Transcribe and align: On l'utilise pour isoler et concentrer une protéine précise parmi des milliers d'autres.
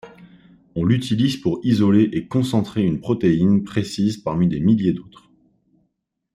On 0.73 0.83
l'utilise 0.83 1.37
pour 1.37 1.59
isoler 1.63 2.09
et 2.13 2.25
concentrer 2.27 2.81
une 2.83 2.99
protéine 2.99 3.63
précise 3.63 4.17
parmi 4.17 4.47
des 4.47 4.59
milliers 4.59 4.93
d'autres. 4.93 5.29